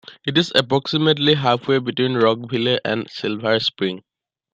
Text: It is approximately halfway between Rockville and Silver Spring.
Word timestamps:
It 0.25 0.35
is 0.35 0.51
approximately 0.55 1.35
halfway 1.35 1.77
between 1.77 2.15
Rockville 2.15 2.79
and 2.83 3.07
Silver 3.07 3.59
Spring. 3.59 4.01